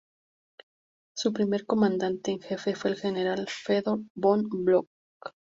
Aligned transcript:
Su 1.15 1.31
primer 1.31 1.67
comandante 1.67 2.31
en 2.31 2.41
jefe 2.41 2.73
fue 2.75 2.89
el 2.89 2.97
general 2.97 3.47
Fedor 3.47 3.99
von 4.15 4.49
Bock. 4.49 4.89